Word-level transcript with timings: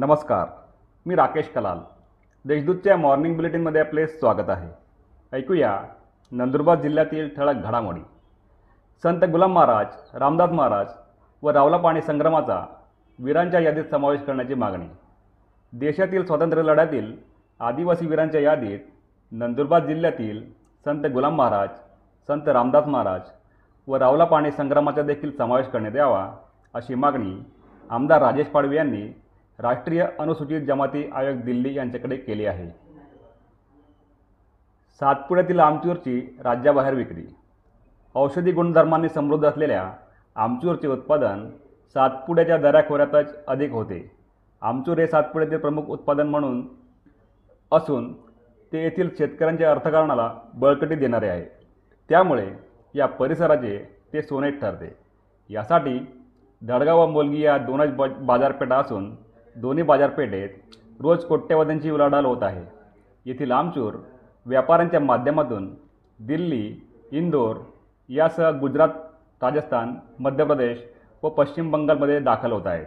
नमस्कार 0.00 0.46
मी 1.06 1.14
राकेश 1.14 1.48
कलाल. 1.54 1.78
देशदूतच्या 2.44 2.96
मॉर्निंग 2.96 3.34
बुलेटिनमध्ये 3.36 3.80
आपले 3.80 4.06
स्वागत 4.06 4.50
आहे. 4.50 4.68
ऐकूया 5.32 5.72
नंदुरबार 6.32 6.80
जिल्ह्यातील 6.80 7.28
ठळक 7.36 7.56
घडामोडी. 7.56 8.00
संत 9.04 9.24
गुलाम 9.32 9.52
महाराज 9.52 10.16
रामदास 10.20 10.50
महाराज 10.50 10.94
व 11.42 11.50
रावला 11.50 11.76
पाणी 11.76 12.02
संग्रामाचा 12.02 12.60
वीरांच्या 13.18 13.60
यादीत 13.60 13.90
समावेश 13.90 14.22
करण्याची 14.26 14.54
मागणी. 14.54 14.88
देशातील 15.72 16.26
स्वातंत्र्य 16.26 16.62
लढ्यातील 16.62 17.14
आदिवासी 17.60 18.06
वीरांच्या 18.06 18.40
यादीत 18.40 18.90
नंदुरबार 19.32 19.86
जिल्ह्यातील 19.86 20.42
संत 20.86 21.06
गुलाम 21.14 21.36
महाराज 21.36 21.78
संत 22.28 22.48
रामदास 22.48 22.86
महाराज 22.86 23.30
व 23.88 23.96
रावला 23.96 24.24
पाणी 24.24 24.50
संग्रामाचा 24.52 25.02
देखील 25.02 25.36
समावेश 25.38 25.66
करण्यात 25.72 25.96
यावा 25.96 26.28
अशी 26.74 26.94
मागणी 26.94 27.40
आमदार 27.90 28.22
राजेश 28.22 28.46
पाडवी 28.46 28.76
यांनी 28.76 29.10
राष्ट्रीय 29.62 30.06
अनुसूचित 30.18 30.60
जमाती 30.60 31.10
आयोग 31.14 31.40
दिल्ली 31.40 31.74
यांच्याकडे 31.74 32.16
केली 32.16 32.44
आहे. 32.46 32.68
सातपुड्यातील 35.00 35.60
आमचूरची 35.60 36.36
राज्याबाहेर 36.44 36.94
विक्री. 36.94 37.24
औषधी 38.14 38.52
गुणधर्मांनी 38.52 39.08
समृद्ध 39.08 39.44
असलेल्या 39.46 39.92
आमचूरचे 40.36 40.88
उत्पादन 40.88 41.48
सातपुड्याच्या 41.94 42.56
दऱ्याखोऱ्यातच 42.56 43.44
अधिक 43.46 43.72
होते. 43.72 44.10
आमचूर 44.62 44.98
हे 44.98 45.06
सातपुड्यातील 45.06 45.58
प्रमुख 45.58 45.82
उत्पादन 45.82 46.26
म्हणून 46.26 46.66
असून 47.72 48.12
ते 48.72 48.82
येथील 48.82 49.08
शेतकऱ्यांच्या 49.18 49.70
अर्थकारणाला 49.70 50.32
बळकटी 50.54 50.94
देणारे 50.94 51.28
आहे. 51.28 51.44
त्यामुळे 52.08 52.50
या 52.94 53.06
परिसराचे 53.06 53.78
ते 54.12 54.22
सोनेट 54.22 54.60
ठरते. 54.60 54.96
यासाठी 55.50 55.98
दडगाव 56.62 57.00
व 57.00 57.06
मोलगी 57.06 57.40
या 57.40 57.58
दोनच 57.58 57.94
ब 57.96 58.06
बाजारपेठा 58.26 58.76
असून 58.76 59.14
दोन्ही 59.56 59.84
बाजारपेठेत 59.84 60.76
रोज 61.00 61.24
कोट्यवधींची 61.24 61.90
उलाढाल 61.90 62.24
होत 62.24 62.42
आहे. 62.42 62.64
येथील 63.26 63.52
आमचूर 63.52 63.94
व्यापाऱ्यांच्या 64.46 65.00
माध्यमातून 65.00 65.68
दिल्ली 66.18 66.80
इंदोर 67.12 67.56
यासह 68.08 68.50
गुजरात 68.50 68.88
राजस्थान 69.42 69.94
मध्य 70.18 70.44
प्रदेश 70.44 70.78
व 71.22 71.28
पश्चिम 71.28 71.70
बंगालमध्ये 71.70 72.18
दाखल 72.20 72.52
होत 72.52 72.66
आहेत. 72.66 72.86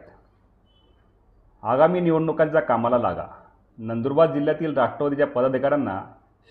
आगामी 1.64 2.00
निवडणुकांच्या 2.00 2.62
कामाला 2.62 2.98
लागा. 2.98 3.26
नंदुरबार 3.78 4.32
जिल्ह्यातील 4.32 4.78
राष्ट्रवादीच्या 4.78 5.28
पदाधिकाऱ्यांना 5.28 6.02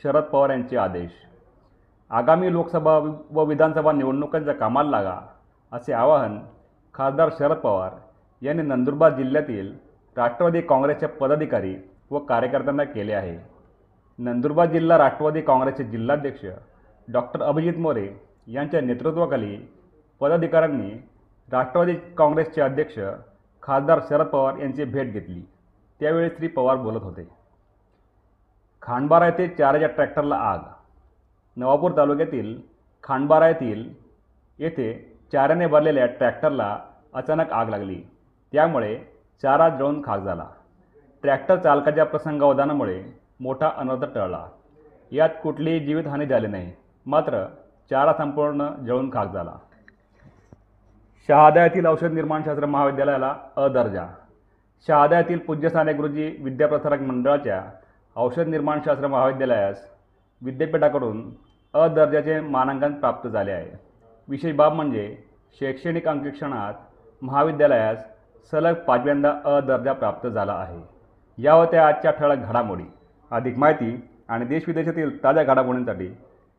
शरद 0.02 0.24
पवार 0.24 0.50
यांचे 0.50 0.77
आदेश. 0.77 1.10
आगामी 2.10 2.52
लोकसभा 2.52 2.98
व 3.33 3.44
विधानसभा 3.44 3.92
निवडणुकांच्या 3.92 4.55
कामाला 4.55 4.90
लागा 4.90 5.18
असे 5.72 5.92
आवाहन 5.92 6.38
खासदार 6.94 7.30
शरद 7.38 7.56
पवार 7.56 7.90
यांनी 8.42 8.62
नंदुरबार 8.62 9.14
जिल्ह्यातील 9.16 9.72
राष्ट्रवादी 10.16 10.60
काँग्रेसच्या 10.60 11.08
पदाधिकारी 11.08 11.74
व 12.10 12.18
कार्यकर्त्यांना 12.18 12.84
केले 12.84 13.12
आहे. 13.12 13.38
नंदुरबार 14.18 14.66
जिल्हा 14.66 14.98
राष्ट्रवादी 14.98 15.41
काँग्रेसचे 15.41 15.84
जिल्हाध्यक्ष 15.84 16.44
डॉक्टर 17.08 17.42
अभिजित 17.42 17.78
मोरे 17.78 18.08
यांच्या 18.46 18.80
नेतृत्वाखाली 18.80 19.56
पदाधिकाऱ्यांनी 20.20 20.90
राष्ट्रवादी 21.48 21.94
काँग्रेसचे 22.18 22.60
अध्यक्ष 22.60 22.98
खासदार 23.62 24.00
शरद 24.08 24.27
पवार 24.27 24.56
यांची 24.56 24.84
भेट 24.84 25.12
घेतली. 25.12 25.40
त्यावेळी 26.00 26.28
श्री 26.30 26.48
पवार 26.48 26.77
बोलत 26.77 27.02
होते. 27.02 27.28
खांडबारा 28.83 29.27
येथे 29.27 29.48
चारच्या 29.48 29.88
ट्रॅक्टरला 29.88 30.36
आग. 30.36 30.60
नवापूर 31.56 31.92
तालुक्यातील 31.96 32.60
खांडबारा 33.05 33.48
येथील 33.48 33.88
येथे 34.58 34.92
चाऱ्याने 35.33 35.66
भरलेल्या 35.66 36.06
ट्रॅक्टरला 36.06 36.77
अचानक 37.14 37.52
आग 37.52 37.68
लागली. 37.68 38.02
त्यामुळे 38.52 38.98
चारा 39.42 39.69
जळून 39.69 40.02
खाक 40.05 40.20
झाला. 40.20 40.47
ट्रॅक्टर 41.22 41.56
चालकाच्या 41.56 42.05
प्रसंगावधानामुळे 42.05 43.02
मोठा 43.40 43.70
अनर्थ 43.77 44.05
टळला. 44.14 44.46
यात 45.12 45.29
कुठलीही 45.42 45.80
जीवितहानी 45.80 46.27
झाली 46.27 46.46
नाही 46.46 46.73
मात्र 47.07 47.45
चारा 47.90 48.12
संपूर्ण 48.12 48.68
जळून 48.86 49.11
खाक 49.12 49.33
झाला. 49.33 49.52
शहादा 51.29 51.62
येथील 51.62 51.86
औषध 51.86 52.12
निर्माणशास्त्र 52.12 52.67
महाविद्यालयाला 52.67 53.34
अ 53.57 53.68
दर्जा. 53.68 54.07
शहादा 54.86 55.18
येथील 55.18 55.39
पूज्य 55.39 55.68
साने 55.68 55.92
गुरुजी 55.92 56.36
विद्याप्रसारक 56.40 57.01
मंडळाच्या 57.01 57.62
औषध 58.17 58.46
निर्माणशास्त्र 58.46 59.07
महाविद्यालयास 59.07 59.86
विद्यापीठाकडून 60.42 61.30
अ 61.74 61.86
दर्जाचे 61.89 62.40
मानांकन 62.40 62.95
प्राप्त 62.95 63.28
झाले 63.28 63.52
आहे. 63.52 63.70
विशेष 64.28 64.55
बाब 64.57 64.73
म्हणजे 64.73 65.17
शैक्षणिक 65.61 66.08
अंकेक्षणात 66.08 66.74
महाविद्यालयास 67.23 68.11
सलग 68.51 68.75
पाचव्यांदा 68.86 69.33
अ 69.45 69.58
दर्जा 69.61 69.92
प्राप्त 69.92 70.27
झाला 70.29 70.53
आहे. 70.53 70.80
या 71.39 71.53
होत्या 71.53 71.86
आजच्या 71.86 72.11
ठळक 72.11 72.39
घडामोडी 72.39 72.85
अधिक 73.30 73.58
माहिती 73.58 74.08
आणि 74.29 74.45
देशविदेशातील 74.45 75.23
ताज्या 75.25 75.42
घडामोडींसाठी 75.45 76.07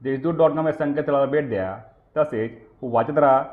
देशदूत 0.01 0.33
डॉट 0.33 0.51
कॉम 0.51 0.67
या 0.67 0.73
संकेतस्थळाला 0.73 1.25
भेट 1.25 1.49
द्या. 1.49 1.75
तसेच 2.15 2.51
वाचत 2.81 3.17
राहा 3.17 3.43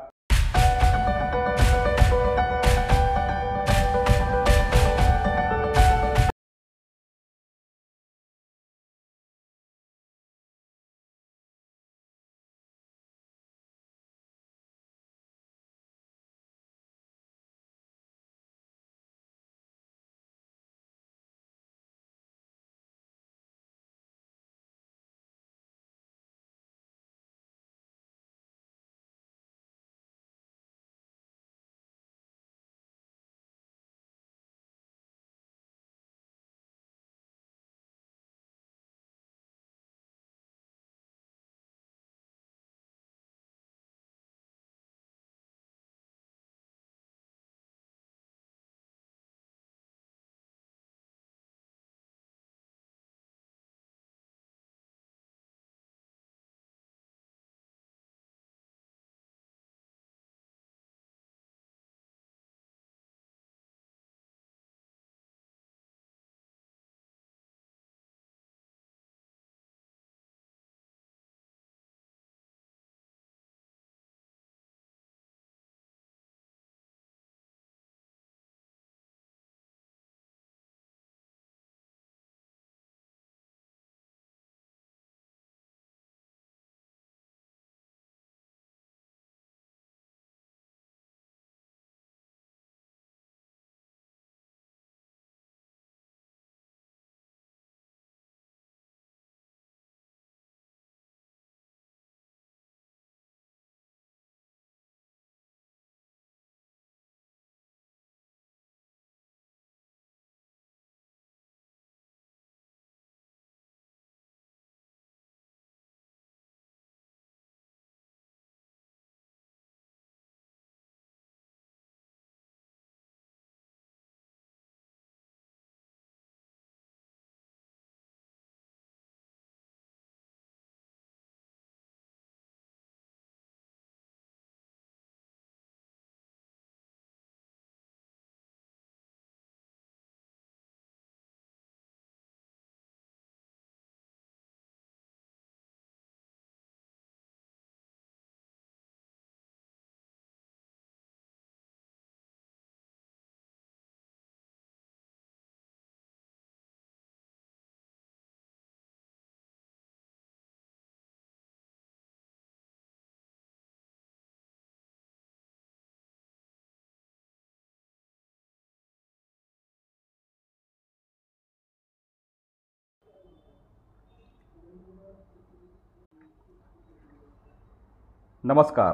नमस्कार 178.43 178.93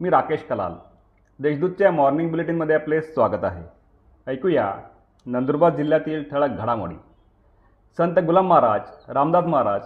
मी 0.00 0.10
राकेश 0.10 0.42
कलाल. 0.48 0.74
देशदूतच्या 1.40 1.90
मॉर्निंग 1.92 2.30
बुलेटिनमध्ये 2.30 2.76
आपले 2.76 3.00
स्वागत 3.02 3.44
आहे. 3.44 3.62
ऐकूया 4.26 4.72
नंदुरबार 5.26 5.74
जिल्ह्यातील 5.76 6.22
ठळक 6.30 6.50
घडामोडी. 6.50 6.94
संत 7.98 8.18
गुलाम 8.26 8.46
महाराज 8.48 9.12
रामदास 9.14 9.44
महाराज 9.44 9.82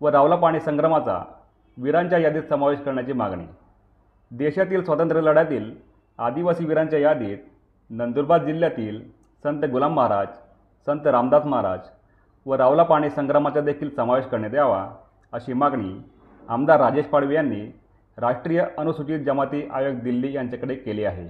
व 0.00 0.08
रावला 0.08 0.36
पाणी 0.36 0.60
संग्रामाचा 0.60 1.18
वीरांच्या 1.76 2.18
यादीत 2.18 2.42
समावेश 2.48 2.80
करण्याची 2.84 3.12
मागणी. 3.12 3.46
देशातील 4.30 4.84
स्वातंत्र्य 4.84 5.22
लढ्यातील 5.22 5.74
आदिवासी 6.18 6.66
वीरांच्या 6.66 6.98
यादीत 6.98 7.38
नंदुरबार 7.90 8.44
जिल्ह्यातील 8.44 9.02
संत 9.44 9.64
गुलाम 9.64 9.94
महाराज 9.94 10.28
संत 10.86 11.06
रामदास 11.06 11.46
महाराज 11.46 11.88
व 12.46 12.54
रावला 12.54 12.82
पाणी 12.82 13.10
संग्रामाचा 13.10 13.60
देखील 13.60 13.94
समावेश 13.96 14.26
करण्यात 14.26 14.54
यावा 14.54 14.88
अशी 15.32 15.52
मागणी 15.52 16.00
आमदार 16.48 16.80
राजेश 16.80 17.06
पाडवी 17.06 17.34
यांनी 17.34 17.70
राष्ट्रीय 18.18 18.64
अनुसूचित 18.78 19.20
जमाती 19.20 19.68
आयोग 19.72 19.98
दिल्ली 19.98 20.32
यांच्याकडे 20.32 20.74
केली 20.74 21.04
आहे. 21.04 21.28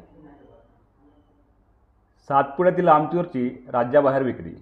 सातपुड्यातील 2.28 2.88
आमचूरची 2.88 3.48
राज्याबाहेर 3.72 4.22
विक्री. 4.22 4.54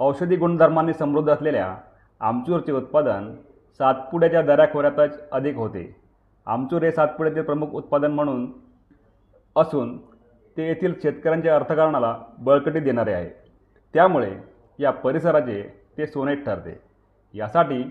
औषधी 0.00 0.36
गुणधर्मांनी 0.36 0.92
समृद्ध 0.94 1.30
असलेल्या 1.30 1.74
आमचूरचे 2.20 2.72
उत्पादन 2.72 3.32
सातपुड्याच्या 3.80 4.42
दऱ्याखोऱ्यातच 4.42 5.30
अधिक 5.30 5.56
होते. 5.56 5.94
आमचूर 6.46 6.82
हे 6.82 6.90
सातपुड्यातील 6.92 7.42
प्रमुख 7.42 7.66
उत्पादन 7.66 8.12
म्हणून 8.12 8.50
असून 9.56 9.96
ते 10.56 10.66
येथील 10.68 10.94
शेतकऱ्यांच्या 11.02 11.54
अर्थकारणाला 11.56 12.16
बळकटी 12.38 12.80
देणारे 12.80 13.12
आहे. 13.12 13.28
त्यामुळे 13.94 14.34
या 14.78 14.90
परिसराचे 14.90 15.62
ते 15.98 16.06
सोनेट 16.06 16.44
ठरते. 16.46 16.78
यासाठी 17.34 17.82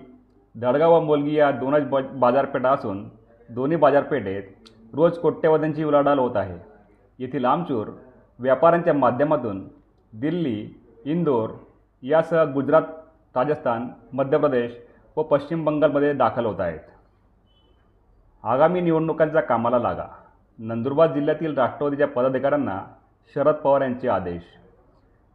दडगाव 0.56 0.94
व 0.94 1.00
मोलगी 1.02 1.36
या 1.36 1.52
दोनच 1.52 1.88
बाजारपेठा 2.20 2.70
असून 2.70 3.08
दोन्ही 3.50 3.78
बाजारपेठेत 3.78 4.70
रोज 4.94 5.18
कोट्यवधींची 5.18 5.84
उलाढाल 5.84 6.20
होत 6.20 6.38
आहे. 6.38 6.58
येथील 7.20 7.46
आमचूर 7.46 7.88
व्यापाऱ्यांच्या 8.40 8.94
माध्यमातून 8.94 9.68
दिल्ली 10.14 10.68
इंदोर 11.06 11.50
यासह 12.04 12.44
गुजरात 12.44 12.82
राजस्थान 13.36 13.88
मध्य 14.14 14.38
प्रदेश 14.38 14.78
व 15.18 15.24
पश्चिम 15.24 15.64
बंगालमध्ये 15.66 16.14
दाखल 16.14 16.46
होत 16.46 16.60
आहेत. 16.60 16.80
आगामी 18.44 18.82
निवडणुकांच्या 18.82 19.42
कामाला 19.42 19.80
लागा. 19.80 20.08
नंदुरबार 20.60 21.14
जिल्ह्यातील 21.14 21.58
राष्ट्रवादीच्या 21.58 22.08
पदाधिकाऱ्यांना 22.08 22.80
शरद 23.36 23.56
पवार 23.56 23.82
यांचे 23.82 24.08
आदेश. 24.08 24.44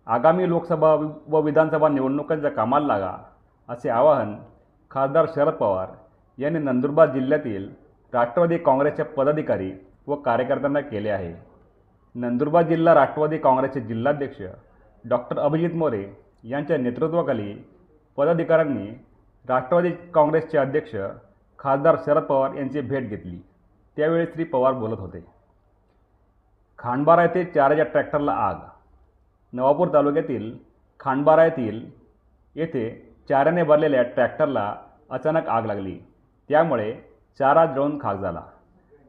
आगामी 0.07 0.49
लोकसभा 0.49 0.95
व 1.29 1.41
विधानसभा 1.41 1.89
निवडणुकांच्या 1.89 2.51
कामाला 2.51 2.87
लागा 2.87 3.17
असे 3.69 3.91
आवाहन 3.91 4.35
खासदार 4.91 5.27
शरद 5.35 5.55
पवार 5.55 5.89
यांनी 6.39 6.59
नंदुरबार 6.59 7.11
जिल्ह्यातील 7.11 7.69
राष्ट्रवादी 8.13 8.57
काँग्रेसच्या 8.59 9.05
पदाधिकारी 9.05 9.73
व 10.07 10.15
कार्यकर्त्यांना 10.15 10.81
केले 10.81 11.11
आहे. 11.11 11.35
नंदुरबार 12.15 12.63
जिल्हा 12.63 12.95
राष्ट्रवादी 12.95 13.39
काँग्रेसचे 13.39 13.81
जिल्हाध्यक्ष 13.81 14.43
डॉक्टर 15.05 15.39
अभिजित 15.39 15.75
मोरे 15.75 16.05
यांच्या 16.45 16.77
नेतृत्वाखाली 16.77 17.55
पदाधिकाऱ्यांनी 18.17 18.87
राष्ट्रवादी 19.49 19.91
काँग्रेसचे 20.15 20.59
अध्यक्ष 20.59 20.95
खासदार 21.59 21.97
शरद 22.07 22.23
पवार 22.23 22.55
यांची 22.55 22.81
भेट 22.81 23.09
घेतली. 23.09 23.37
त्यावेळी 23.97 24.27
श्री 24.27 24.45
पवार 24.45 24.73
बोलत 24.73 24.99
होते. 24.99 25.25
खांडबारा 26.79 27.23
येथे 27.23 27.45
चारच्या 27.45 27.85
ट्रॅक्टरला 27.85 28.33
आग. 28.33 28.57
नवापूर 29.53 29.89
तालुक्यातील 29.93 30.53
खांडबारा 31.01 31.45
येथील 31.45 31.85
येथे 32.55 33.15
चाऱ्याने 33.29 33.63
भरलेल्या 33.63 34.03
ट्रॅक्टरला 34.03 34.75
अचानक 35.11 35.49
आग 35.49 35.67
लागली. 35.67 35.99
त्यामुळे 36.49 36.93
चारा 37.39 37.65
जळून 37.67 37.99
खाक 38.03 38.17
झाला. 38.17 38.43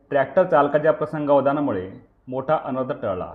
ट्रॅक्टर 0.09 0.43
चालकाच्या 0.43 0.91
प्रसंगावधानामुळे 0.93 1.91
मोठा 2.27 2.57
अनर्थ 2.63 2.91
टळला. 3.01 3.33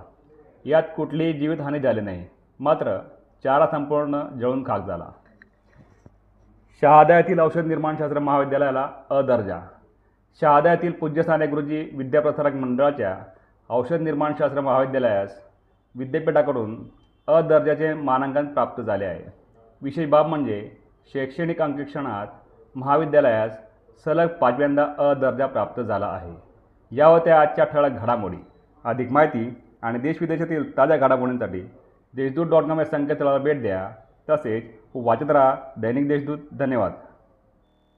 यात 0.65 0.83
कुठलीही 0.97 1.33
जीवितहानी 1.33 1.79
झाली 1.79 2.01
नाही 2.01 2.25
मात्र 2.59 2.97
चारा 3.43 3.67
संपूर्ण 3.67 4.21
जळून 4.39 4.63
खाक 4.67 4.85
झाला. 4.85 5.09
शहादा 6.81 7.17
येथील 7.17 7.39
औषध 7.39 7.65
निर्माणशास्त्र 7.65 8.19
महाविद्यालयाला 8.19 8.89
अ 9.09 9.21
दर्जा. 9.21 9.59
शहादा 10.41 10.71
येथील 10.71 10.91
पूज्य 10.91 11.23
साने 11.23 11.47
गुरुजी 11.47 11.89
विद्याप्रसारक 11.93 12.53
मंडळाच्या 12.53 13.15
औषध 13.69 14.01
निर्माणशास्त्र 14.01 14.61
महाविद्यालयास 14.61 15.41
विद्यापीठाकडून 15.95 16.77
अ 17.27 17.41
दर्जाचे 17.41 17.93
मानांकन 17.93 18.47
प्राप्त 18.47 18.81
झाले 18.81 19.05
आहे. 19.05 19.23
विशेष 19.81 20.09
बाब 20.09 20.27
म्हणजे 20.27 20.71
शैक्षणिक 21.13 21.61
अंकिक्षणात 21.61 22.27
महाविद्यालयास 22.75 23.57
सलग 24.05 24.27
पाचव्यांदा 24.27 24.85
अ 24.97 25.13
दर्जा 25.13 25.45
प्राप्त 25.45 25.81
झाला 25.81 26.07
आहे. 26.07 26.35
या 26.91 27.07
होत्या 27.07 27.41
आजच्या 27.41 27.65
ठळक 27.65 27.91
घडामोडी 27.91 28.37
अधिक 28.83 29.11
माहिती 29.11 29.61
आणि 29.81 29.99
देशविदेशातील 29.99 30.77
ताज्या 30.77 30.97
घडामोडींसाठी 30.97 31.61
देशदूत 32.15 32.47
डॉट 32.47 32.63
कॉम 32.63 32.79
या 32.79 32.85
संकेतस्थळाला 32.85 33.37
भेट 33.37 33.61
द्या. 33.61 33.89
तसेच 34.29 34.63
वाचत 34.93 35.31
राहा 35.31 35.55
दैनिक 35.77 36.07
देशदूत. 36.07 36.37
धन्यवाद. 36.59 36.91